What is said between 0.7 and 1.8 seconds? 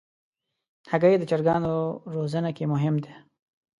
هګۍ د چرګانو